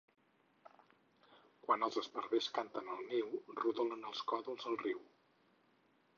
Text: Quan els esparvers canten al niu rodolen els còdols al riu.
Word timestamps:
Quan 1.67 1.85
els 1.87 1.99
esparvers 2.03 2.49
canten 2.57 2.91
al 2.95 3.05
niu 3.13 3.29
rodolen 3.61 4.03
els 4.13 4.25
còdols 4.33 4.69
al 4.73 4.81
riu. 4.87 5.07